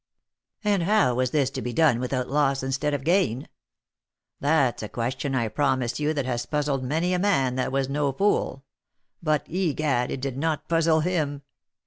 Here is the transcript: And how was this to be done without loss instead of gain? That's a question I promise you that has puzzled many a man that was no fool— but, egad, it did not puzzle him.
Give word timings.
And 0.63 0.81
how 0.81 1.13
was 1.13 1.29
this 1.29 1.51
to 1.51 1.61
be 1.61 1.73
done 1.73 1.99
without 1.99 2.27
loss 2.27 2.63
instead 2.63 2.95
of 2.95 3.03
gain? 3.03 3.47
That's 4.39 4.81
a 4.81 4.89
question 4.89 5.35
I 5.35 5.47
promise 5.47 5.99
you 5.99 6.11
that 6.15 6.25
has 6.25 6.47
puzzled 6.47 6.83
many 6.83 7.13
a 7.13 7.19
man 7.19 7.53
that 7.57 7.71
was 7.71 7.87
no 7.87 8.11
fool— 8.11 8.63
but, 9.21 9.47
egad, 9.47 10.09
it 10.09 10.19
did 10.19 10.39
not 10.39 10.67
puzzle 10.67 11.01
him. 11.01 11.43